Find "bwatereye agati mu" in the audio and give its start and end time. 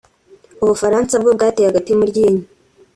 1.37-2.05